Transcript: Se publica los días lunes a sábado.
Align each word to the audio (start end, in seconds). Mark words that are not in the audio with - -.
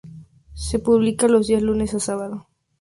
Se 0.55 0.79
publica 0.79 1.27
los 1.27 1.45
días 1.45 1.61
lunes 1.61 1.93
a 1.93 1.99
sábado. 1.99 2.47